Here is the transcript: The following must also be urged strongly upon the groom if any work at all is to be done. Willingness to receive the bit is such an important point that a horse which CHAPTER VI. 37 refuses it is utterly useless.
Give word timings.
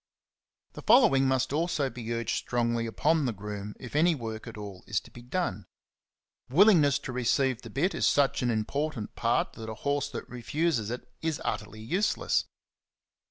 The 0.73 0.81
following 0.81 1.27
must 1.27 1.53
also 1.53 1.87
be 1.91 2.11
urged 2.11 2.35
strongly 2.35 2.87
upon 2.87 3.25
the 3.27 3.31
groom 3.31 3.75
if 3.79 3.95
any 3.95 4.15
work 4.15 4.47
at 4.47 4.57
all 4.57 4.83
is 4.87 4.99
to 5.01 5.11
be 5.11 5.21
done. 5.21 5.67
Willingness 6.49 6.97
to 6.97 7.11
receive 7.13 7.61
the 7.61 7.69
bit 7.69 7.93
is 7.93 8.07
such 8.07 8.41
an 8.41 8.49
important 8.49 9.15
point 9.15 9.53
that 9.53 9.69
a 9.69 9.75
horse 9.75 10.11
which 10.11 10.23
CHAPTER 10.23 10.33
VI. 10.33 10.37
37 10.37 10.37
refuses 10.37 10.89
it 10.89 11.07
is 11.21 11.41
utterly 11.45 11.81
useless. 11.81 12.45